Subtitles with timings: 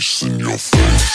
[0.00, 1.10] ice in your face.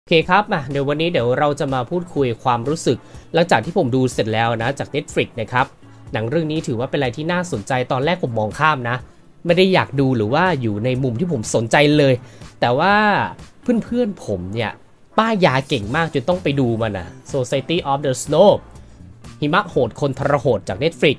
[0.00, 2.98] โอเคครับมาเดี๋ยววันนี้เดี๋ยวเราจะมาพูดคุยความรู้สึก
[3.34, 5.66] หลังจากที่ผมดูเสร็จแล้วนะจาก Netflix นะครับ
[6.12, 8.96] หนังเรื่องนี้ถือว่าเป็นอะไรที่น่าสนใจตอนแรกผมมองข้ามนะ
[9.46, 12.14] ไม่ได้อยากดูหรือว่าอยู่ในมุมที่ผมสนใจเลย
[12.60, 12.94] แต่ว่า
[13.62, 14.70] เพื่อนๆผมเนี่ย
[15.18, 18.50] ป้ายาเก่งมากจนต้องไปดูมันนะ Society of the Snow
[19.40, 21.16] หิมะโหดคนทรหดจาก Netflix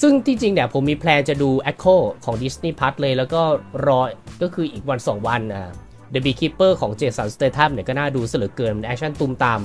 [0.00, 3.42] ซึ่งที่จริงเนี่ยผมมี plan จะดู Echo ของ Disney Plus เลย แล้วก็
[3.86, 4.00] รอ
[4.42, 5.64] ก็คืออีกวัน 2 วันอะ
[6.12, 9.60] The Beekeeper ของเจสันสเตทัมเนี่ยก็น่าดูเสียเหลือเกินแอคชั่นตูมตาม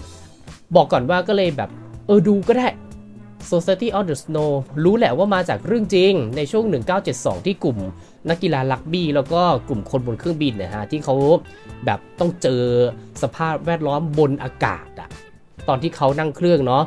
[0.75, 1.69] บอกก่อนว่าก็เลยแบบ
[2.07, 2.67] เออดูก็ได้
[3.51, 4.51] Society of the Snow
[4.83, 6.65] รู้แหละว่ามาจากเรื่องจริงในช่วง
[7.05, 7.77] 1972 ที่กลุ่ม
[8.29, 11.15] นักกีฬาลักบี้ แล้วก็กลุ่มคนบนเครื่องบินนะฮะ ที่เขา
[11.85, 12.61] แบบต้องเจอ
[13.21, 15.09] สภาพแวดล้อมบนอากาศอะ
[15.67, 16.83] ตอนที่เขานั่งเครื่องเนาะ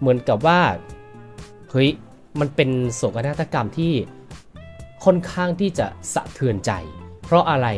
[0.00, 0.60] เหมือนกับว่า
[1.70, 1.90] เฮ้ย
[2.40, 3.92] มันเป็นโศกนาฏกรรมที่
[5.04, 6.70] ค่อนข้างที่จะสะเทือนใจ
[7.24, 7.68] เพราะอะไร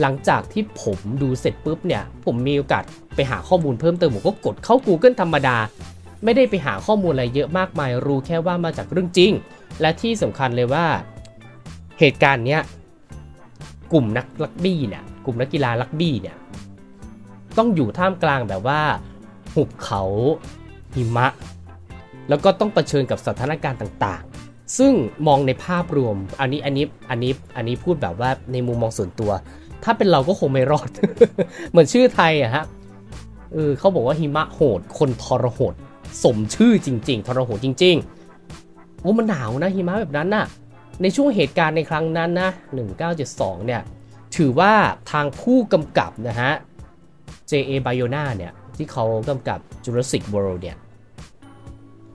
[0.00, 5.56] หลังจากที่ผมดูเสร็จปุ๊บเนี่ย ผมมีโอกาสไปหาข้อมูลเพิ่มเติมผมก็กดเข้า Google ธรรมดา
[6.24, 9.32] ไม่ได้ไปหาข้อมูลอะไรเยอะมากมาย รู้แค่ว่ามาจากเรื่องจริง
[9.80, 10.86] และที่สำคัญเลยว่า
[11.98, 12.60] เหตุการณ์เนี้ย
[13.92, 16.36] กลุ่มนักลักบี้เนี่ยกลุ่มนักกีฬาลักบี้เนี่ย
[17.58, 18.80] ต้องอยู่ท่ามกลางแบบว่า
[19.54, 20.02] หุบเขา
[20.94, 21.26] หิมะ
[22.28, 24.92] แล้วก็ต้องเผชิญกับสถานการณ์ต่างๆ ซึ่ง
[25.26, 29.30] มองในภาพรวม อันนี้อันนี้อันนี้อันนี้พูดแบบว่าในมุมมองส่วนตัว
[29.84, 30.88] ถ้าเป็นเราก็คงไม่รอด
[31.70, 32.64] เหมือนชื่อไทยอะฮะ
[33.52, 35.74] เออเขาบอกว่าหิมะโหด คนทรหด
[36.24, 37.96] สมชื่อจริง ๆ ทรหดจริง
[38.48, 40.46] ๆ โอ้มันหนาวนะหิมะแบบนั้นน่ะ
[41.02, 42.50] ในช่วงเหตุการณ์ในครั้งนั้นนะ
[43.08, 43.82] 1972 เนี่ย
[44.36, 44.72] ถือว่า
[45.12, 46.52] ทางผู้กำกับนะฮะ
[47.50, 47.70] J.A.
[47.86, 50.76] Bayona เนี่ย ที่เขากำกับ Jurassic World เนี่ย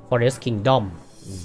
[0.08, 0.84] Forest Kingdom
[1.28, 1.42] อืม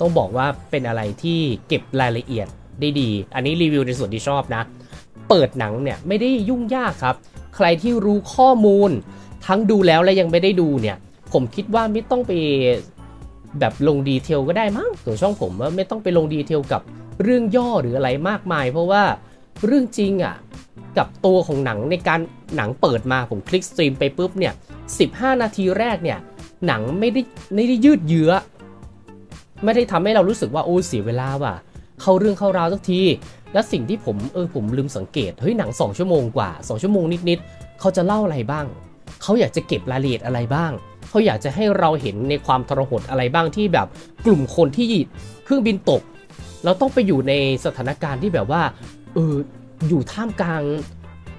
[0.00, 2.46] ต้องบอกว่าเป็นอะไรที่เก็บรายละเอียด
[2.80, 4.62] ได้ดี อันนี้รีวิวในส่วนที่ชอบนะ
[5.28, 7.16] เปิดหนังเนี่ยไม่ได้ยุ่งยากครับ
[7.56, 8.90] ใครที่รู้ข้อมูล
[9.46, 10.96] ทั้งดูแล้วและยังไม่ได้ดูเนี่ย
[11.32, 12.32] ผมคิดว่าไม่ต้องไป
[13.60, 16.82] แบบลง detail ก็ได้มั้งส่วนช่องผมว่าไม่ต้องไปลง detail กับ
[17.22, 19.02] เรื่องย่อหรืออะไรมากมาย เพราะว่า
[19.66, 20.36] เรื่องจริงอะ
[20.98, 22.20] กับตัวของหนังในการ
[22.56, 24.52] หนังเปิดมาผมคลิก stream ไปปุ๊บเนี่ย
[24.96, 26.18] 15 นาทีแรกเนี่ย
[26.66, 27.20] หนังไม่ได้
[27.54, 28.30] ไม่ได้ยืดเยื้อ
[29.64, 31.54] ไม่ได้ทำให้เรารู้สึกว่าโอ้เสียเวลาว่ะ
[32.00, 33.02] เข้าเรื่องเข้าราวสักที
[33.52, 38.66] และสิ่งที่ผมเออผมลืมสังเกตเฮ้ยหนัง 2 ชั่วโมงกว่า 2 ชั่วโมงนิดๆเขาจะเล่าอะไรบ้าง
[39.22, 40.72] เขาอยากจะเก็บรายละเอียดอะไรบ้าง
[41.08, 43.86] เขาอยากจะให้เราเห็นในความทรหดอะไรบ้างที่แบบ
[44.26, 44.86] กลุ่มคนที่
[45.44, 46.02] เครื่องบินตก
[46.64, 47.32] เราต้องไปอยู่ใน
[47.64, 48.62] สถานการณ์ที่แบบว่า
[49.14, 49.34] เออ
[49.88, 50.62] อยู่ท่ามกลาง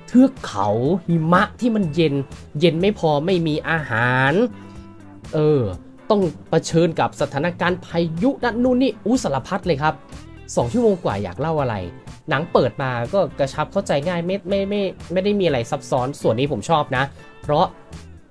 [0.07, 0.67] เทือกเขา
[1.07, 2.13] หิมะที่มันเย็น
[2.59, 4.33] เย็นไม่พอไม่มีอาหาร
[5.33, 5.61] เออ
[6.09, 9.93] ต้องเผชิญกับสถานการณ์พายุนั่นนู่นนี่อู้สารพัดเลยครับ
[10.33, 11.75] 2ชั่วโมงกว่าอยากเล่าอะไร
[12.29, 14.81] หนังเปิดมาก็กระชับเข้าใจง่ายไม่ไม่ไม่
[15.11, 17.03] ไม่ได้มีอะไรซับซ้อนส่วนนี้ผมชอบนะ
[17.41, 17.65] เพราะ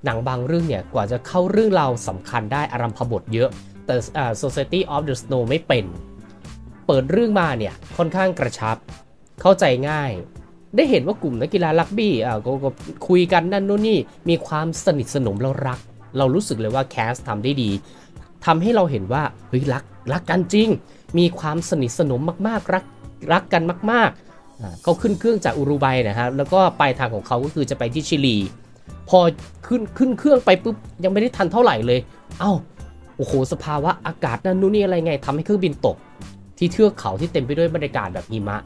[0.05, 3.49] หนังบางเรื่องเนี่ยกว่าจะเข้าเรื่องราวสำคัญได้อารัมพบทเยอะ
[3.87, 5.85] แต่ uh, Society of the Snow ไม่เป็น
[6.87, 8.77] เปิดเรื่องมาเนี่ยค่อนข้างกระชับ
[9.41, 10.11] เข้าใจง่าย
[10.77, 12.71] ได้เห็นว่ากลุ่มนักกีฬารักบี้อ่าก็ก็
[13.09, 15.79] คุยกันนั่นนู่นนี่มีความสนิทสนมแล้วรัก
[16.19, 17.71] เรารู้สึกเลยว่าแคสทำได้ดี
[18.47, 20.69] ทำให้เราเห็นว่าเฮ้ยรักรักกันจริง
[21.19, 22.85] มีความสนิทสนมมากๆ รัก
[23.33, 28.37] รักกันมากๆเขาขึ้นเครื่องจากอุรุไบนะฮะแล้วก็ปลายทางของเขาก็คือจะไปที่ชิลี
[29.09, 29.19] พอ
[29.67, 32.01] ขึ้นขึ้นเครื่องไปปุ๊บยังไม่ได้ทันเท่าไหร่เลย
[32.41, 32.53] เอ้า
[33.17, 35.97] โอ้โหสภาวะอากาศนั่นนู่นนี่อะไรไงทำให้เครื่องบินตก
[36.59, 38.59] ที่เทือกเขาที่เต็มไปด้วยบรรยากาศแบบหิมะ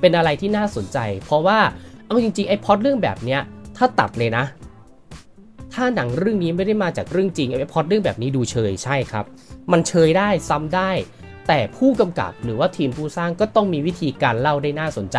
[0.00, 1.58] เป็นอะไรที่น่าสนใจ เพราะว่า
[2.06, 3.40] เอาจริงๆไอ้พอดเรื่องแบบเนี้ย
[3.76, 4.44] ถ้าตัดเลยนะ
[5.76, 9.24] ถ้าหนังเรื่องนี้ไม่ได้มาจากเรื่องจริงไอ้พอดเรื่องแบบนี้ดูเชยใช่ครับ
[9.72, 10.90] มันเชยได้ซ้ำได้
[11.48, 15.18] แต่ผู้กำกับหรือว่าทีมผู้สร้างก็ต้องมีวิธีการเล่าได้น่าสนใจ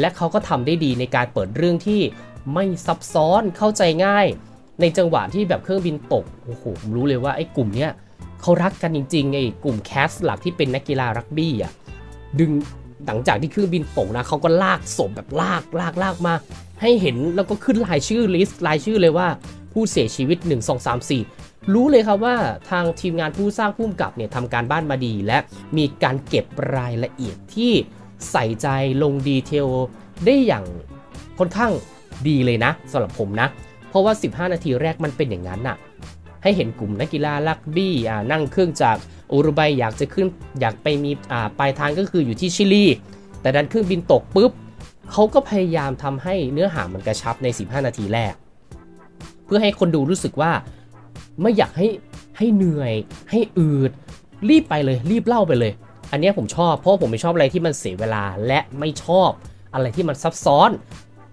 [0.00, 2.00] และเขาก็ทำได้ดีในการเปิดเรื่องที่
[2.54, 4.26] ไม่ซับซ้อนเข้าใจง่าย
[4.80, 7.90] ในจังหวะที่แบบเครื่องบินตกโอ้โหผมรู้เลยว่าไอ้กลุ่มเนี้ย
[8.40, 11.72] เขารักกันจริงๆไอ้กลุ่ม cast หลักที่เป็นนักกีฬารักบี้อะ
[12.40, 12.50] ถึง
[13.06, 16.34] หลังจากที่เครื่องบินตกนะเขาก็ลากศพแบบลากลากลากมา
[16.80, 19.28] ให้เห็นแล้วก็ขึ้นรายชื่อ list รายชื่อเลยว่า
[19.74, 20.98] ผู้เสียชีวิต 1 2 3
[21.30, 22.36] 4 รู้เลยครับว่า
[22.70, 25.38] ทางทีมงานผู้สร้างผู้กำกับเนี่ยทำการบ้านมาดี และ
[25.76, 27.72] มีการเก็บรายละเอียดที่
[28.30, 28.68] ใส่ใจ
[29.02, 29.68] ลงดีเทล
[30.24, 30.64] ได้อย่าง
[31.38, 31.72] ค่อนข้าง
[32.28, 33.48] ดีเลยนะสำหรับผมนะ
[33.88, 35.76] เพราะว่า 15 นาทีแรกมันเป็นอย่างนั้นน่ะ
[36.42, 38.96] ให้เห็นกลุ่มนักกีฬาลักบี้อ่านั่งเครื่องจาก
[39.32, 40.26] อุรุไบอยากจะขึ้น
[40.60, 42.84] อยากไปมีอ่าปลายทางก็คืออยู่ที่ชิลี
[43.40, 44.50] แต่ดันเครื่องบินตกปุ๊บ
[45.12, 48.34] เขาก็พยายามทำให้เนื้อหามันกระชับใน 15 นาทีแรก
[49.44, 50.52] เพื่อให้คนดูรู้สึกว่า
[51.40, 51.88] ไม่อยากให้
[52.36, 52.92] ให้เหนื่อย
[53.30, 53.90] ให้อืด
[54.48, 55.72] รีบไปเลย รีบเล่าไปเลย
[56.10, 59.30] อันนี้ผมชอบ เพราะผมไม่ชอบอะไรที่มันเสียเวลาและไม่ชอบ
[59.74, 60.70] อะไรที่มันซับซ้อน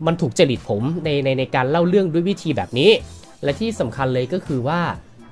[0.05, 2.91] มันถูกจริตผมในในในการเล่าเรื่องด้วยวิธีแบบนี้
[3.43, 4.81] และที่สำคัญเลยก็คือว่า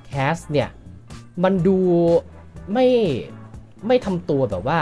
[0.06, 0.68] แคสเนี่ย
[1.44, 1.78] มันดู
[2.72, 2.86] ไม่
[3.86, 4.80] ไม่ทำตัวแบบว่า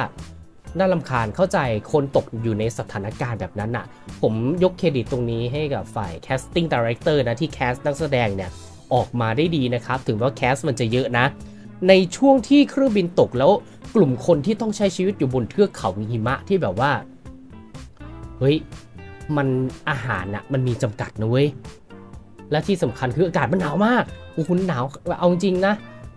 [0.78, 1.58] น่าลำคาญเข้าใจ
[1.92, 3.86] คนตกอยู่ในสถานการณ์แบบนั้นอะ
[4.22, 4.34] ผม
[4.64, 8.50] ยกเครดิตตรงนี้ให้กับฝ่าย casting director นะที่แคสนักแสดงเนี่ย
[8.94, 11.26] ออกมาได้ดีนะครับ ถึงว่าแคสมันจะเยอะนะ
[11.88, 13.50] ในช่วงที่เครื่องบินตกแล้ว
[13.94, 16.90] กลุ่มคนที่ต้องใช้ชีวิตอยู่บนเทือกเขาหิมะที่แบบว่า
[18.38, 18.56] เฮ้ย
[19.36, 19.48] มัน
[19.88, 21.46] อาหารอะมันมีจำกัดนะเว้ย
[22.50, 24.04] และที่สำคัญคืออากาศมันหนาวมาก
[24.34, 24.84] โอ้โหหนาว
[25.18, 25.72] เอาจริงนะ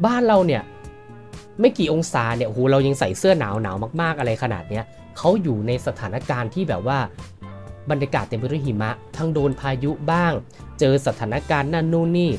[0.06, 0.62] บ้านเราเนี่ย
[1.62, 4.84] ไม่กี่องศาเนี่ยโอ้โหเรายังใส่เสื้อหนาวหนาวมากๆอะไรขนาดเนี้ย
[5.18, 7.00] เขาอยู่ในสถานการณ์ที่แบบว่า
[7.92, 10.34] บรรยากาศเต็มไปด้วยหิมะ ทั้งโดนพายุบ้าง
[10.80, 12.32] เจอสถานการณ์นั่นนู่นนี่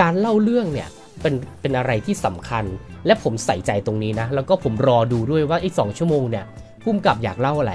[0.00, 0.88] การเล่าเรื่องเนี่ย
[1.22, 2.64] เป็นเป็นอะไรที่สำคัญ
[3.06, 6.44] และผมใส่ใจตรงนี้นะ แล้วก็ผมรอดูด้วยว่าอีกสองชั่วโมงเนี่ย
[6.82, 7.72] พุ่มกับอยากเล่าอะไร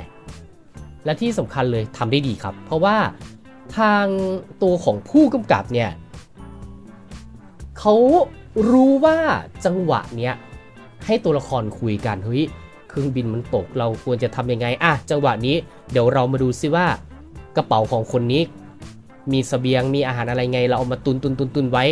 [1.06, 2.98] และที่สำคัญเลยทำได้ดีครับ เพราะว่า
[3.78, 4.06] ทาง
[4.64, 5.90] ตัวของผู้กำกับเนี่ย
[7.80, 7.96] เขา
[8.72, 9.18] รู้ว่า
[9.66, 10.34] จังหวะเนี้ย
[11.06, 12.44] ให้ตัวละครคุยกันเฮ้ย
[12.90, 15.56] เครื่องบินมันตกเราควรจะทำยังไงอะจังหวะนี้
[15.92, 16.88] เดี๋ยวเรามาดูซิว่า
[17.56, 18.42] กระเป๋าของคนนี้
[19.32, 21.86] มีสเสบียงมีอาหารอะไรไง เราเอามาตุนตุนตุนตุนไว้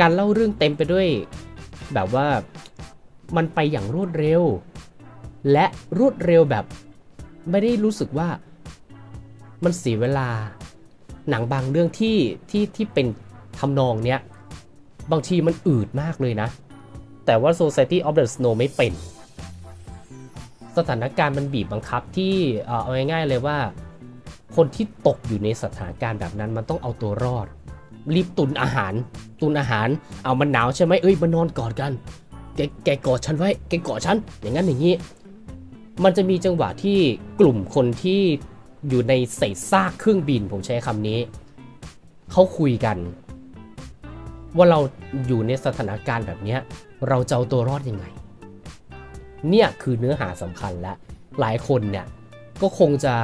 [0.00, 1.08] การเล่าเรื่องเต็มไปด้วย
[1.94, 2.26] แบบว่า
[3.36, 4.42] มันไปอย่างรวดเร็ว
[5.52, 5.66] และ
[5.98, 6.64] รวดเร็วแบบ
[7.50, 8.28] ไม่ได้รู้สึกว่า
[9.64, 10.28] มันเสียเวลา
[11.30, 12.16] หนังบางเรื่องที่
[12.50, 13.06] ที่ที่เป็น
[13.58, 14.20] ทำนองเนี้ย
[15.10, 16.48] บางทีมันอืดมากเลยนะ
[17.30, 18.92] แต่ว่า Society of the Snow ไม่เป็น
[20.76, 22.34] สถานการณ์มันบีบบังคับที่
[22.66, 23.58] เออเอาง่ายๆเลยว่า
[24.56, 27.46] คนที่ตกอยู่ในสถานการณ์แบบนั้นมันต้องเอาตัวรอด
[28.14, 28.92] รีบตุนอาหาร
[29.40, 29.88] ตุนอาหาร
[30.24, 31.92] เอามันหนาวใช่ไหมเอ้ยมานอนกอดกัน
[32.56, 34.94] แกแกกอดฉันไว้แกกอดฉันอย่างนั้นอย่างนี้
[36.04, 36.98] มันจะมีจังหวะที่
[37.40, 38.20] กลุ่มคนที่
[38.88, 41.18] อยู่ในเศษซากเครื่องบินผมใช้คำนี้
[42.30, 42.96] เขาคุยกัน
[44.56, 44.78] ว่าเรา
[45.26, 46.60] อยู่ในสถานการณ์แบบเนี้ย
[47.08, 48.04] เราจะเอาตัวรอดยังไง
[49.50, 50.92] เนี่ยคือเนื้อหาสำคัญและ
[51.40, 52.06] หลายคนเนี่ย
[52.62, 53.14] ก็คงจะ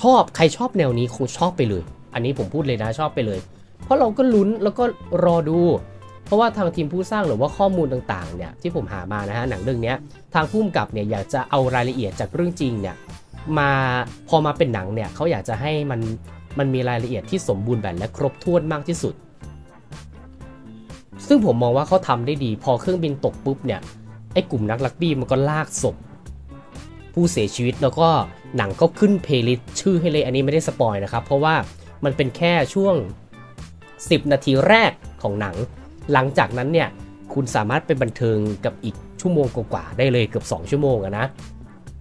[0.00, 1.82] ชอบใครชอบแนวนี้คงชอบไปเลย
[2.14, 3.38] อันนี้ผมพูดเลยนะชอบไปเลย
[3.84, 4.84] เพราะเราก็ลุ้นแล้วก็
[5.24, 5.58] รอดู
[6.24, 9.94] เพราะว่าทางทีมผู้สร้างหรือว่าข้อมูลต่างๆเนี่ยที่ผมหามานะฮะหนังเรื่องนี้
[10.34, 12.96] ทางผู้กำกับเนี่ยอยากจะเอารายละเอียดจากเรื่องจริงเนี่ย
[13.58, 13.70] มา
[14.28, 16.00] พอมาเป็นหนังเนี่ยเขาอยากจะให้มัน
[16.58, 19.14] มันมีรายละเอียดที่สมบูรณ์แบบและครบถ้วนมากที่สุด
[21.28, 23.80] ซึ่งผมมองว่าเขาทำได้ดี พอเครื่องบินตกปุ๊บเนี่ย
[24.32, 25.96] ไอ้กลุ่มนักรักบี้มันก็ลากศพ
[27.14, 28.08] ผู้เสียชีวิตแล้วก็
[28.56, 31.54] หนังก็ขึ้น playlist ชื่อให้เลยอันนี้ไม่ได้ spoil นะครับ เพราะว่า
[32.04, 32.94] มันเป็นแค่ช่วง
[33.64, 34.92] 10 นาทีแรก
[35.22, 35.56] ของหนัง
[36.12, 36.88] หลังจากนั้นเนี่ย
[37.34, 41.26] คุณสามารถไปบันเทิงกับอีกชั่วโมงกว่าๆได้เลยเกือบ 2 ชั่วโมงนะ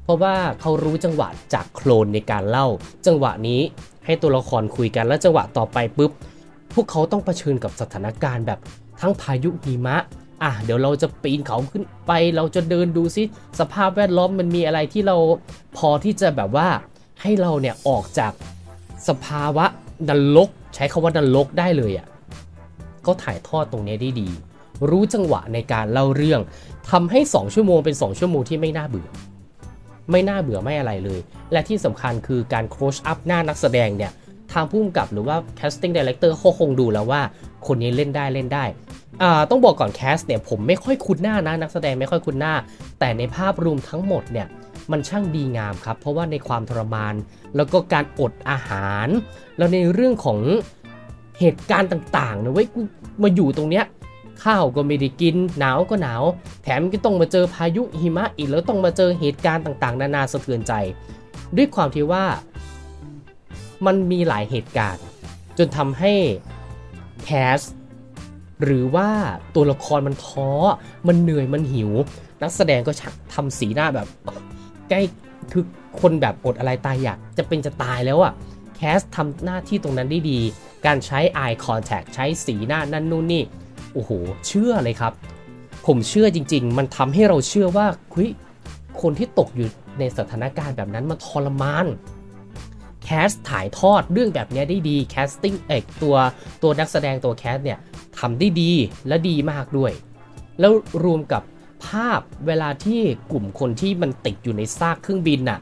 [0.04, 2.68] เพราะว่าเขารู้จังหวะจากโคลนในการเล่า
[3.08, 3.62] จังหวะนี้
[4.06, 6.12] ให้ตัวละครคุยกันแล้วจังหวะต่อไปปุ๊บ
[6.74, 8.60] พวกเขาต้องเผชิญกับสถานการณ์แบบ
[9.02, 9.98] ทั้งพายุหิมะ
[10.44, 13.24] อะเดี๋ยวเราจะปีนเขาขึ้นไป เราจะเดินดูซิ
[13.60, 15.16] สภาพแวดล้อมมันมีอะไรที่เรา
[15.78, 16.68] พอที่จะแบบว่า
[17.22, 18.32] ให้เราเนี่ยออกจาก
[19.08, 19.66] สภาวะ
[20.10, 22.08] นรกใช้คาว่านรกได้เลยอะ่ะ
[23.06, 24.30] ก็ถ่ายทอดตรงนี้ได้ดี
[24.90, 26.42] รู้จังหวะในการเล่าเรื่อง
[26.92, 29.08] ทำให้ 2 ชั่วโมงเป็น 2 ชั่วโมงที่ไม่น่าเบื่อ
[30.12, 31.20] ไม่น่าเบื่อไม่อะไรเลย
[31.52, 34.12] และที่สำคัญคือการโคชอัพหน้านักแสดงเนี่ย
[34.54, 37.22] ทางผู้กำกับหรือว่า casting director เขาคงดูแล้วว่า
[37.68, 38.64] คนนี้เล่นได้เล่นได้
[39.50, 42.54] ต้องบอกก่อนแคสเนี่ยผมไม่ค่อยคุ้นหน้านะนักแสดงไม่ค่อยคุ้นหน้า
[43.00, 44.48] แต่ในภาพรวมทั้งหมดเนี่ย
[44.92, 47.14] มันช่างดีงามครับ เพราะว่าในความทรมาน
[47.56, 49.08] แล้วก็การอดอาหาร
[49.58, 50.40] แล้วในเรื่องของ
[51.40, 52.68] เหตุการณ์ต่างๆนะเว้ย
[53.24, 53.86] มาอยู่ตรงเนี้ย
[54.44, 56.24] ข้าวก็ไม่ได้กินหนาวก็หนาว
[56.64, 60.74] แถมก็ต้องมาเจอพายุหิมะอีกแล้วต้องมาเจอเหตุการณ์ต่างๆ นานาสะเทือนใจ
[61.56, 62.26] ด้วยความที่ว่า
[63.86, 65.04] มันมีหลายเหตุการณ์
[65.58, 66.14] จนทำให้
[67.24, 67.60] แคส
[68.64, 69.10] หรือว่า
[69.56, 70.50] ตัวละครมันท้อ
[71.08, 71.92] มันเหนื่อยมันหิว
[72.42, 74.08] นักแสดงก็ชักทำสีหน้าแบบ
[74.90, 75.02] ใกล้
[75.52, 75.64] คือ
[76.02, 80.40] คนแบบอดอะไรตายอยากจะเป็นจะตายแล้วอะ cast ทำหน้าที่ตรงนั้นได้ดี
[80.86, 83.44] การใช้ eye contact ใช้สีหน้านั่นนู่นนี่
[83.94, 84.12] โอ้โห
[84.48, 85.14] เชื่อเลยครับ
[85.88, 88.32] ผมเชื่อจริง ๆ มันทำให้เราเชื่อว่าเฮ้ย
[89.02, 89.68] คนที่ตกอยู่
[90.00, 91.86] ในสถานการณ์แบบนั้นมันทรมาน
[93.04, 96.16] cast ถ่ายทอดเรื่องแบบนี้ได้ดี casting director
[96.64, 97.80] ตัวนักแสดงตัวแคสเนี่ย
[98.20, 98.72] ทำได้ดี
[99.08, 99.92] และดีมากด้วย
[100.60, 100.72] แล้ว
[101.06, 101.44] รวมกับ
[101.88, 105.60] ภาพเวลาที่กลุ่มคนที่มันติดอยู่ในซากเครื่องบินน่ะ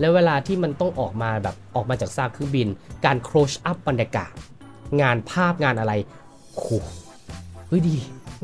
[0.00, 2.68] แล้วเวลาที่มันต้องออกมาแบบออกมาจากซากเครื่องบิน
[3.04, 4.32] การโครชอัพบรรยากาศ
[5.00, 5.92] งานภาพงานอะไร
[6.54, 6.64] โห
[7.68, 7.96] เฮ้ยดี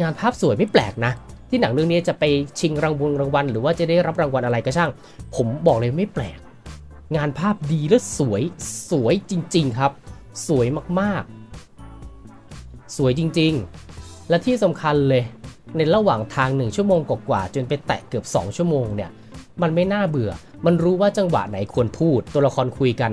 [0.02, 1.12] งานภาพสวยไม่แปลกนะ
[1.48, 2.24] ที่หนังเรื่องนี้จะไป
[2.60, 4.90] ชิงรางวัลรางวัล หรือว่าจะได้รับรางวัลอะไรก็ช่าง
[5.36, 6.38] ผมบอกเลยไม่แปลก
[7.16, 8.42] งานภาพดีและสวย
[8.90, 9.92] สวยจริง ๆ ครับ
[10.48, 10.66] สวย
[11.00, 11.37] มากๆ
[12.96, 15.22] สวยจริงๆ และที่สำคัญเลย
[15.76, 19.10] ในระหว่างทางหนึ่งชั่วโมงกว่าๆจนไปแตะเกือบ 2 ชั่วโมงเนี่ย
[19.62, 20.30] มันไม่น่าเบื่อ
[20.66, 23.12] มันรู้ว่าจังหวะไหนควรพูด ตัวละครคุยกัน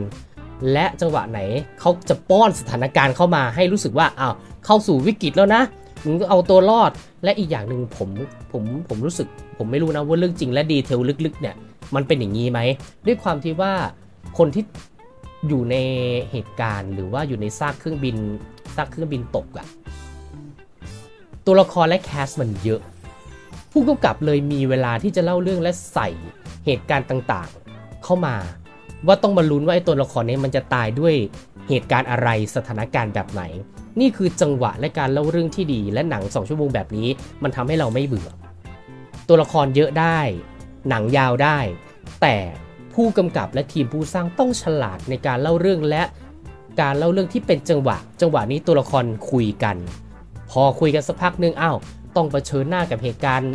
[0.73, 1.39] และจังหวะไหน
[1.79, 4.33] เขาจะป้อนสถานการณ์เข้ามาให้รู้สึกว่าอ้าว
[4.65, 5.61] เข้าสู่วิกฤตแล้วนะ
[6.05, 6.91] มึงก็เอาตัวรอด
[7.23, 8.09] และอีกอย่างหนึ่งผม
[8.51, 9.27] ผมผมรู้สึก
[9.57, 11.55] ผมไม่รู้นะว่าเรื่องจริงและดีเทลลึกๆ เนี่ย
[11.95, 12.59] มันเป็นอย่างนี้ไหม
[13.05, 13.73] ด้วยความที่ว่า
[14.37, 14.63] คนที่
[15.47, 15.75] อยู่ใน
[16.31, 18.17] เหตุการณ์ หรือว่าอยู่ในซากเครื่องบิน
[18.75, 19.67] ซากเครื่องบินตกอะ
[21.45, 22.81] ตัวละครและแคสมันเยอะ
[23.71, 26.07] ผู้กำกับเลยมีเวลาที่จะเล่าเรื่องและใส่
[26.65, 28.35] เหตุการณ์ต่างๆ เข้ามา
[29.07, 31.15] ว่าต้องมาลุ้นว่าไอ้ตัวละครนี้มันจะตายด้วย
[31.69, 33.43] เหตุการณ์อะไรสถานการณ์แบบไหน
[33.99, 37.07] นี่คือจังหวะและการเล่าเรื่องที่ดีและหนังสองชั่วโมงแบบนี้
[37.43, 38.29] มันทำให้เราไม่เบื่อ
[39.27, 40.19] ตัวละครเยอะได้
[40.89, 41.59] หนังยาวได้
[42.21, 42.37] แต่
[42.93, 46.03] ผู้กำกับและทีมผู้สร้างต้องฉลาดในการเล่าเรื่องและ
[46.79, 49.75] การเล่าเรื่องที่เป็นจังหวะ จังหวะนี้ตัวละครคุยกัน
[50.51, 51.77] พอคุยกันสักพักหนึ่งอ้าว
[52.15, 53.51] ต้องเผชิญหน้ากับเหตุการณ์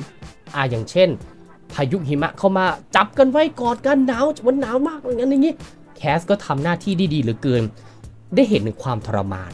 [0.55, 1.09] อ่าอย่างเช่น
[1.75, 5.55] พายุหิมะเข้ามาจับกันไว้กอดกันหนาวมันหนาวมากอย่างนั้นอย่างนี้
[5.97, 7.63] แคสก็ทำหน้าที่ดีๆเหลือเกิน
[8.35, 9.53] ได้เห็นถึงความทรมาน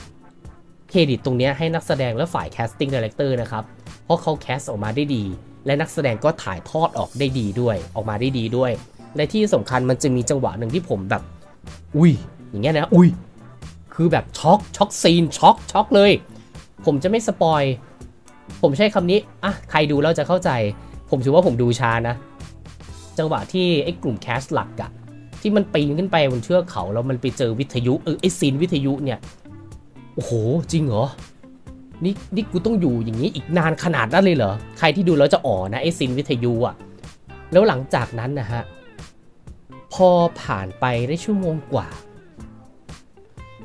[0.90, 3.64] เครดิตตรงนี้ให้นักแสดงและฝ่าย casting director นะครับ
[4.04, 5.24] เพราะเขา cast ออกมาได้ดี
[5.66, 8.72] และนักแสดงก็ถ่ายทอดออกได้ดีด้วย ออกมาได้ดีด้วย
[9.16, 11.22] และที่สำคัญมันจะมีจังหวะหนึ่งที่ผมแบบ
[11.96, 12.12] อุ้ย
[12.50, 13.08] อย่างเงี้ยนะ อุ้ย
[13.96, 16.12] คือแบบช็อกช็อก scene ช็อกช็อกเลย
[16.84, 17.62] ผมจะไม่ spoil
[18.62, 20.50] ผมใช้คำนี้อะใครดูแล้วจะเข้าใจ
[21.10, 22.14] ผมถือว่าผมดูช้านะ
[23.18, 24.90] จังหวะที่ไอ้กลุ่ม cast หลักอะ
[25.40, 29.18] ที่มันปีนขึ้นไปบนเทือกเขาแล้วมันไปเจอวิทยุเออไอ้ scene วิทยุเนี่ย
[30.14, 30.32] โอ้โห
[30.72, 31.04] จริงเหรอ
[32.04, 36.74] นี่นี่กูต้องอยู่อย่างนี้อีกนานขนาดนั้นเลยเหรอ ใครที่ดูแล้วจะอ๋อนะไอ้ซินวิทยุอะ
[37.52, 38.62] แล้วหลังจากนั้นนะฮะ
[39.92, 40.08] พอ
[40.40, 41.88] ผ่านไปได้ชั่วโมงกว่า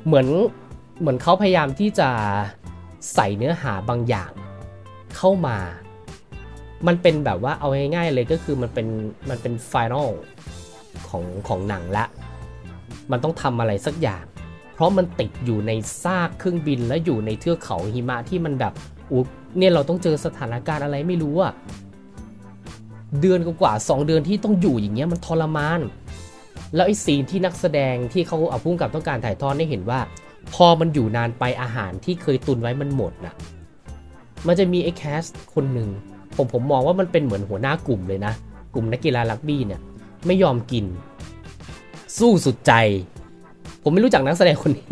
[0.06, 0.26] เหมือน
[1.00, 2.08] เหมือนเขาพยายามที่จะ
[3.14, 4.30] ใส่เนื้อหาบางอย่าง
[5.16, 5.58] เข้ามา
[6.86, 8.86] มันเป็นแบบว่าเอาง่ายๆเลยก็คือมันเป็น
[9.28, 10.10] มันเป็นไฟนอล
[11.08, 12.04] ของของหนังละ
[13.10, 14.24] มันต้องทำอะไรสักอย่าง
[14.74, 18.72] เพราะมันติดอยู่ในซากเครื่องบินและอยู่ในเทือกเขาหิมะที่มันแบบ
[19.12, 19.22] อุ๊
[19.58, 21.52] เนี่ยเราต้องเจอสถานการณ์อะไรไม่รู้อะ
[23.20, 25.80] เดือนกว่าๆสองเดือนที่ต้องอยู่อย่างเงี้ยมันทรมาน
[26.74, 30.00] แล้วไอ้ซีนที่นักแสดงที่เขาเอาพุ่งกับต้องการถ่ายทอดให้เห็นว่า
[30.54, 33.34] พอมันอยู่นานไปอาหารที่เคยตุนไว้มันหมดน่ะ
[34.46, 35.22] มันจะมีไอ้แคส
[35.54, 35.88] คนหนึ่ง
[36.36, 38.32] ผมผมมองว่ามันเป็นเหมือนหัวหน้ากลุ่มเลยนะ
[38.74, 39.80] กลุ่มนักกีฬารักบี้เนี่ย
[40.26, 40.84] ไม่ยอมกิน
[42.18, 42.72] สู้สุดใจ
[43.82, 44.86] ผมไม่รู้จักนักแสดงคนนี้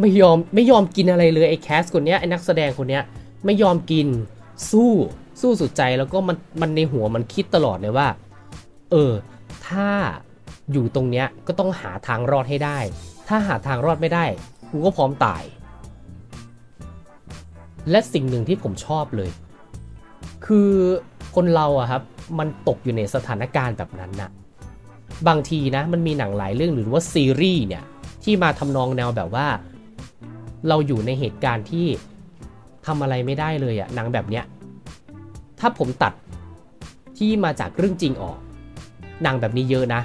[0.00, 3.02] ไม่ยอมไม่ยอมกินอะไรเลยไอ้แคสคนเนี้ยไอ้นักแสดงคนเนี้ย
[3.44, 4.06] ไม่ยอมกิน
[4.70, 4.92] สู้
[5.40, 8.08] สู้สุดใจแล้วก็มันมันในหัวมันคิดตลอดเลยว่า
[8.90, 9.12] เออ
[9.68, 9.88] ถ้า
[10.72, 12.78] อยู่ตรงเนี้ยก็ต้องหาทางรอดให้ได้
[13.28, 14.24] ถ้าหาทางรอดไม่ได้
[14.70, 15.42] กูก็พร้อมตาย
[17.90, 19.30] และสิ่งหนึ่งที่ผมชอบเลย
[20.46, 20.70] คือ
[21.34, 22.02] คนเราอะครับ
[22.38, 24.30] มันตกอยู่ในสถานการณ์แบบนั้นน่ะ
[25.28, 27.84] บางทีนะ มันมีหนังหลายเรื่องหรือว่าซีรีส์เนี่ย
[28.24, 29.46] ที่มาทำนองแนวแบบว่า
[30.68, 31.86] เราอยู่ในเหตุการณ์ที่
[32.86, 34.44] ทำอะไรไม่ได้เลยอะหนังแบบเนี้ย
[35.60, 36.12] ถ้าผมตัด
[37.18, 38.38] ที่มาจากเรื่องจริงออก
[39.22, 40.00] หนังแบบนี้เยอะนะ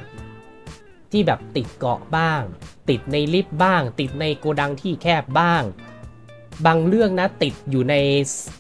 [1.12, 2.42] ที่แบบติดเกาะบ้าง
[2.90, 5.64] ติดในลิฟต์บ้าง ติดในโกดังที่แคบบ้าง
[6.66, 7.96] บางเรื่องนะติดอยู่ใน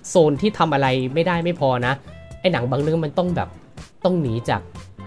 [0.10, 1.93] โซนที่ทำอะไรไม่ได้ไม่พอนะ
[2.39, 3.50] ไอหนังบางเรื่องมันต้องแบบ
[4.05, 4.62] ต้องหนีจาก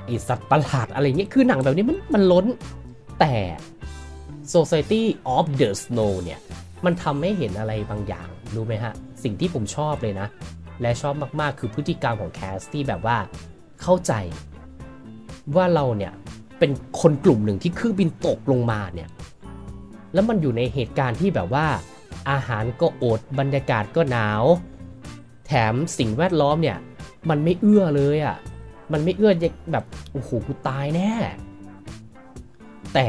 [0.05, 2.47] ไอสัตว์ประหลาดอะไรเงี้ยคือหนังแบบนี้มันมันล้น
[3.21, 3.35] แต่
[4.55, 5.03] Society
[5.37, 6.41] of the Snow เนี่ย
[6.85, 10.29] มันทำให้เห็นอะไรบางอย่าง รู้ไหมฮะ สิ่งที่ผมชอบเลยนะ
[10.81, 13.17] และชอบมาก ๆ คือพฤติกรรมของแคสที่แบบว่า
[13.83, 14.13] เข้าใจ
[15.57, 16.13] ว่าเราเนี่ย
[16.59, 16.71] เป็น
[17.01, 19.09] คนกลุ่มหนึ่งที่เครื่องบินตกลงมาเนี่ย
[20.15, 21.67] แล้วมันอยู่ในเหตุการณ์ที่แบบว่า
[22.31, 24.43] อาหารก็อดบรรยากาศก็หนาว
[25.47, 26.79] แถมสิ่งแวดล้อมเนี่ย
[27.31, 28.37] มันไม่เอื้อเลยอะ่ะ
[28.93, 29.33] มันไม่เอื้อ
[29.73, 31.13] แบบโอ้โหกูตายแน่
[32.95, 33.09] แต่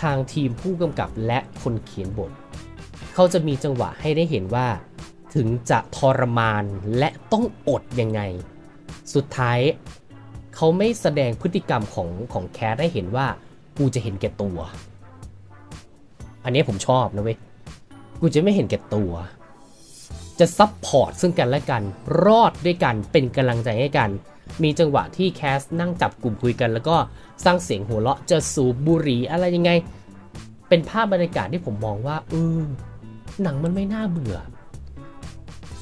[0.00, 2.30] ทางทีมผู้กำกับและคนเขียนบท
[3.14, 4.66] เขาจะมีจังหวะให้ได้เห็นว่า
[5.34, 6.64] ถึงจะทรมาน
[6.98, 8.20] และต้องอดยังไง
[9.14, 9.58] สุดท้าย
[10.54, 13.26] เขาไม่แสดงพฤติกรรมของของแคทให้เห็นว่า
[13.78, 14.58] กูจะเห็นแก่ตัว
[16.44, 17.38] อันนี้ผมชอบนะเว้ย
[18.20, 19.12] กูจะไม่เห็นแก่ตัว
[20.38, 21.82] จะซับพอร์ตซึ่งกันและกัน
[22.24, 24.10] รอดด้วยกันเป็นกำลังใจให้กัน
[24.62, 26.96] มีจังหวะที่แคสนั่งจับกลุ่มคุยกัน แล้วก็
[27.44, 29.70] สร้างเสียงหัวเราะจะสูบบุหรี่อะไรยังไง
[30.68, 32.62] เป็นภาพบรรยากาศที่ผมมองว่าเออ
[33.42, 34.36] หนังมันไม่น่าเบื่อ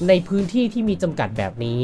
[0.09, 1.81] ในพื้นที่ที่มีจำกัดแบบนี้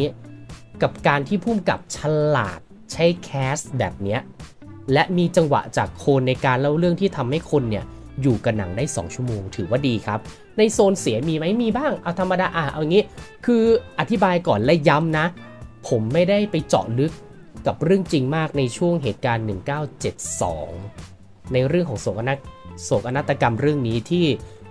[0.82, 1.98] กับการที่พุ่มกับฉ
[2.36, 2.60] ลาด
[2.92, 4.20] ใช้แคสแบบเนี้ย
[4.92, 7.84] และมีจังหวะจากโคนในการเล่าเรื่องที่ทำให้คนเนี่ย
[8.22, 10.18] อยู่กับหนังได้ 2 ชั่วโมง ถือว่าดีครับ
[10.58, 13.04] ในโซนเสียมีไหมมีบ้าง เอาธรรมดาอะเอางี้
[13.46, 13.64] คือ
[13.98, 15.26] อธิบายก่อนและย้ำนะ
[15.88, 17.12] ผมไม่ได้ไปเจาะลึก
[17.66, 19.44] กับเรื่องจริงมากในช่วงเหตุการณ์
[20.64, 22.34] 1972 ในเรื่องของโศกนา
[22.84, 24.24] โศกนาฏกรรมเรื่องนี้ที่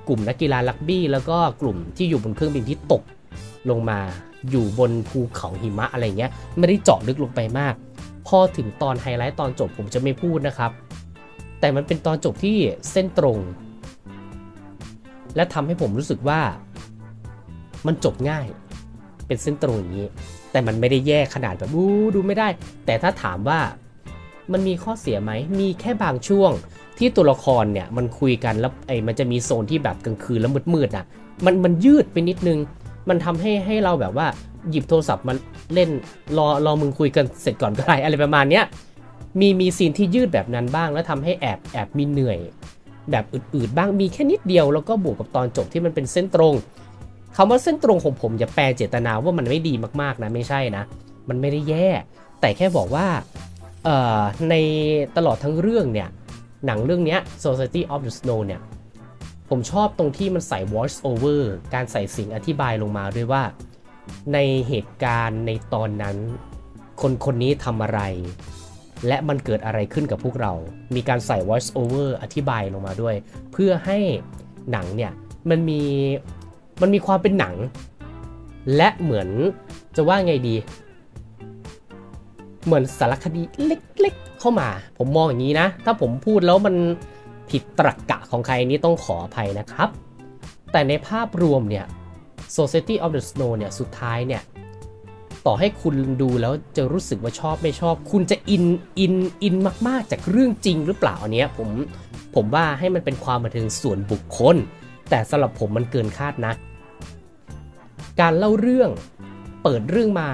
[0.07, 3.03] กลุ่มนักกีฬาลักบี้ แล้วก็กลุ่มที่อยู่บนเครื่องบินที่ตก
[3.69, 3.99] ลงมา
[4.51, 7.73] อยู่บนภูเขาหิมะอะไรเงี้ย ไม่ได้เจาะลึกลงไปมาก
[8.27, 10.71] พอถึงตอนไฮไลท์ตอนจบผมจะไม่พูดนะครับ
[11.59, 12.57] แต่มันเป็นตอนจบที่
[12.91, 13.37] เส้นตรง
[15.35, 16.41] และทำให้ผมรู้สึกว่า
[17.87, 18.45] มันจบง่าย
[19.27, 20.07] เป็นเส้นตรงอย่างนี้
[20.51, 22.47] แต่มันไม่ได้แย่ขนาดแบบอู้ดูไม่ได้
[22.85, 23.59] แต่ถ้าถามว่า
[24.51, 26.51] มันมีข้อเสียไหม มีแค่บางช่วง
[26.97, 31.05] ที่ตัวละครเนี่ยมันคุยกันแล้วไอ้มันจะมีโซนที่แบบกลางคืนแล้วมืดๆอะ
[31.45, 32.59] มันมันยืดไปนิดนึง
[33.09, 34.27] มันทำให้ให้เราแบบว่า
[34.71, 35.33] หยิบโทรศัพท์มา
[35.73, 35.89] เล่น
[36.37, 38.63] รอรอมึงคุยกันเสร็จก่อนก็ได้อะไรประมาณเนี้ย
[39.39, 42.37] มีมีซีนที่ยืดแบบนั้นบ้าง แล้วทำให้แอบแอบมีเหนื่อย
[43.11, 46.53] แบบอืดๆบ้างมีแค่นิดเดียวแล้วก็บวกกับตอนจบที่มันเป็นเส้นตรง
[47.35, 50.83] คำว่าเส้นตรงของผมอย่าแปลเจตนาว่ามันไม่ดีมากๆนะไม่ใช่นะ
[51.29, 51.87] มันไม่ได้แย่
[52.41, 53.07] แต่แค่บอกว่า
[54.49, 54.55] ใน
[55.17, 56.09] ตลอดทั้งเรื่องเนี่ย
[56.65, 58.61] หนังเรื่องนี้ Society of the Snow เนี่ย
[59.49, 61.41] ผมชอบตรงที่มันใส่ voice over
[61.73, 63.43] การใส่สียงอธิบายลงมาด้วยว่า
[64.33, 64.37] ใน
[64.67, 66.17] เหตุการณ์ในตอนนั้น
[67.01, 68.01] คนคนนี้ทำอะไร
[69.07, 70.53] และมันเกิดอะไรขึ้นกับพวกเรา
[70.95, 73.15] มีการใส่ voice over อธิบายลงมาด้วย
[73.51, 73.97] เพื่อให้
[74.71, 75.11] หนังเนี่ย
[75.49, 75.81] มันมี
[76.81, 77.55] มันมีความเป็นหนัง
[78.75, 79.29] และเหมือน
[79.95, 80.55] จะว่าไงดี
[82.65, 86.75] เหมือนสารคดีเล็กๆ เข้ามา ผมมองอย่างนี้นะ ถ้าผมพูดแล้วมัน
[87.49, 89.89] ผิดตรรกกะของใครนี้ต้องขออภัยนะครับ
[90.71, 91.85] แต่ในภาพรวมเนี่ย
[92.57, 94.41] Society of the Snow เนี่ยสุดท้ายเนี่ย
[95.45, 98.63] ต่อให้คุณดูแล้วจะรู้สึกว่าชอบไม่ชอบ คุณจะอิน
[98.99, 99.55] อินอิน
[99.87, 101.69] มาก ๆ จากเรื่องจริงหรือเปล่าอันเนี้ยผม
[102.35, 104.55] ผมว่าให้มันเป็นความบันเทิงส่วนบุคคล
[105.09, 106.53] แต่สำหรับผมมันเกินคาดนะ
[108.21, 108.89] การเล่าเรื่อง
[109.63, 110.29] เปิดเรื่องมา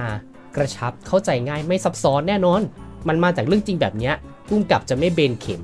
[0.56, 2.62] กระชับเข้าใจง่ายไม่ซับซ้อนแน่นอน
[3.08, 4.12] มันมาจากเรื่องจริงแบบนี้
[4.48, 5.64] พุ่มกับจะไม่เบนเข็ม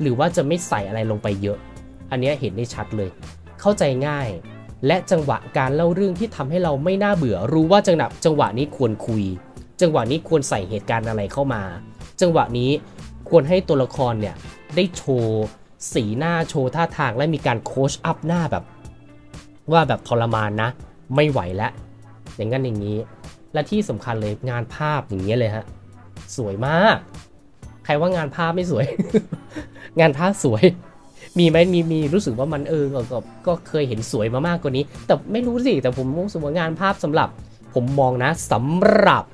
[0.00, 1.58] หรือว่าจะไม่ใส่อะไรลงไปเยอะ
[2.10, 3.10] อันนี้เห็นได้ชัดเลย
[3.60, 4.28] เข้าใจง่าย
[4.86, 9.24] และจังหวะการเล่าเรื่องที่ทำให้เราไม่น่าเบื่อ รู้ว่าจังหวะจังหวะนี้ควรคุย
[9.80, 11.62] จังหวะนี้ควรใส่เหตุการณ์อะไรเข้ามา
[12.20, 12.70] จังหวะนี้
[13.28, 14.34] ควรให้ตัวละครเนี่ย
[14.76, 15.42] ได้โชว์
[15.92, 18.64] สีหน้าโชว์ท่าทางและมีการโคชอัพหน้าแบบ
[19.72, 20.68] ว่าแบบทรมานนะ
[21.14, 21.72] ไม่ไหวแล้ว
[22.36, 22.98] อย่างนั้นอย่างนี้
[23.52, 25.64] และที่สำคัญเลยงานภาพอย่างเงี้ยเลยฮะ
[26.36, 26.96] สวยมาก
[27.84, 28.86] ใครว่างานภาพไม่สวย
[30.00, 30.64] งานภาสวย
[31.38, 37.28] มีไหมมีมีรู้สึกว่ามันเออก็ก็เคยเห็นสวยมามากกว่านี้ แต่ไม่รู้สิ แต่ผมรู้สึกว่างานภาพสำหรับ
[37.74, 39.24] ผมมองนะสำหรับ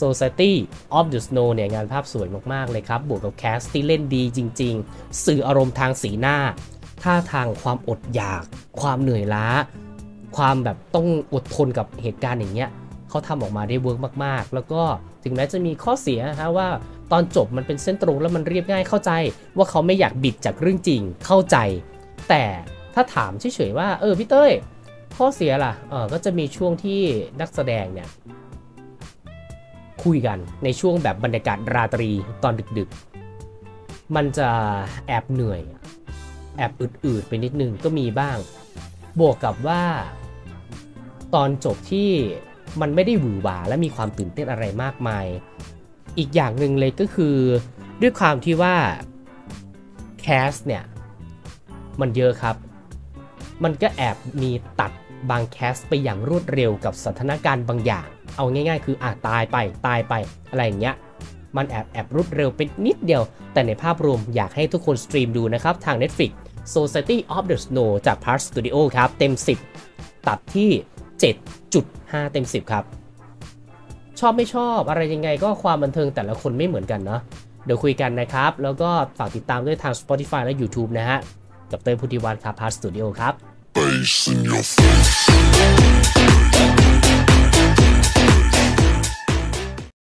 [0.00, 0.52] Society
[0.98, 6.36] of the Snow เนี่ยงานภาพสวยมาก ๆ เลยครับ บวกกับ cast ที่เล่นดีจริง ๆ สื่ออารมณ์ทางสีหน้า
[7.02, 8.42] ท่าทางความอดอยาก
[8.80, 9.46] ความเหนื่อยล้า
[10.36, 12.70] ความแบบต้องอดทนกับเหตุการณ์อย่างเงี้ย
[13.08, 14.82] เขาทำออกมาได้ work มาก ๆ แล้วก็
[15.24, 16.68] ถึงแม้จะมีข้อเสียนะว่า
[17.12, 19.10] ตอนจบมันเป็นเส้นตรงแล้วมันเรียบง่ายเข้าใจ
[19.56, 21.56] ว่าเขาไม่อยากบิดจากเรื่องจริงเข้าใจ
[22.28, 22.44] แต่
[22.94, 24.52] ถ้าถามเฉยๆว่าเออพี่เต้ย
[25.16, 27.00] ข้อเสียล่ะเออก็จะมีช่วงที่
[27.40, 28.08] นักแสดงเนี่ย
[30.04, 32.10] คุยกันในช่วงแบบบรรยากาศราตรี
[32.42, 34.48] ตอนดึกๆ มันจะ
[35.06, 35.60] แอบเหนื่อย
[36.56, 38.38] แอบอืดๆไปนิดนึงก็มีบ้าง
[39.20, 39.82] บวกกับว่า
[41.34, 42.10] ตอนจบที่
[42.80, 45.26] มันไม่ได้หวือหวาและมีความตื่นเต้นอะไรมากมาย
[46.18, 47.36] อีกอย่างหนึ่งเลยก็คือ
[48.00, 48.74] ด้วยความที่ว่า
[50.20, 50.82] แคสเนี่ย
[52.00, 52.56] มันเยอะครับ
[53.64, 54.92] มันก็แอบมีตัด
[55.30, 60.14] บางแคสไปอย่างรวดเร็วกับสถานการณ์บางอย่าง เอาง่าย ๆ คืออะตายไปตายไป
[60.50, 60.96] อะไรอย่างเงี้ย
[61.56, 66.32] มันแอบแอบรวดเร็วเป็นนิดเดียว แต่ในภาพรวมอยากให้ทุกคนสตรีมดูนะครับ ทาง Netflix
[66.74, 69.32] Society of the Snow จาก Part Studio ครับ เต็ม
[69.80, 70.70] 10 ตัดที่
[71.50, 72.84] 7.5 เต็ม 10 ครับ
[74.20, 77.20] ชอบไม่ชอบอะไรยังไงก็ความบันเทิงแต่ละคนไม่เหมือนกันเนาะ
[77.64, 81.18] เดี๋ยวคุยกันนะครับ แล้วก็ฝากติดตามด้วยทาง Spotify และ YouTube นะฮะ
[81.70, 83.34] กับเต้ยพุทธิวัฒน์ครับพาร์ทสตูดิโอครับ